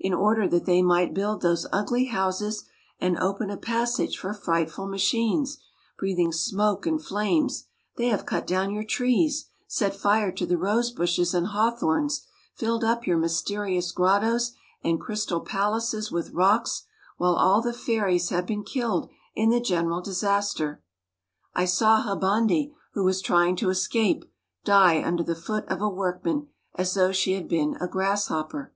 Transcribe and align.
In 0.00 0.14
order 0.14 0.48
that 0.48 0.64
they 0.64 0.80
might 0.80 1.12
build 1.12 1.42
those 1.42 1.66
ugly 1.70 2.06
houses 2.06 2.64
and 2.98 3.18
open 3.18 3.50
a 3.50 3.58
passage 3.58 4.16
for 4.16 4.32
frightful 4.32 4.86
machines, 4.86 5.58
breathing 5.98 6.32
smoke 6.32 6.86
and 6.86 7.04
flames, 7.04 7.66
they 7.98 8.06
have 8.08 8.24
cut 8.24 8.46
down 8.46 8.72
your 8.72 8.84
trees, 8.84 9.50
set 9.66 9.94
fire 9.94 10.32
to 10.32 10.46
the 10.46 10.56
rose 10.56 10.90
bushes 10.90 11.34
and 11.34 11.48
hawthorns, 11.48 12.26
filled 12.54 12.84
up 12.84 13.06
your 13.06 13.18
mysterious 13.18 13.92
grottoes 13.92 14.52
and 14.82 14.98
crystal 14.98 15.40
palaces 15.40 16.10
with 16.10 16.30
rocks, 16.30 16.84
while 17.18 17.34
all 17.34 17.60
the 17.60 17.74
fairies 17.74 18.30
have 18.30 18.46
been 18.46 18.64
killed 18.64 19.10
in 19.34 19.50
the 19.50 19.60
general 19.60 20.00
disaster. 20.00 20.82
I 21.54 21.66
saw 21.66 22.00
Habonde, 22.00 22.72
who 22.94 23.04
was 23.04 23.20
trying 23.20 23.56
to 23.56 23.68
escape, 23.68 24.24
die 24.64 25.02
under 25.04 25.22
the 25.22 25.34
foot 25.36 25.66
of 25.68 25.82
a 25.82 25.88
workman, 25.90 26.48
as 26.76 26.94
though 26.94 27.12
she 27.12 27.32
had 27.34 27.46
been 27.46 27.76
a 27.78 27.86
grasshopper." 27.86 28.72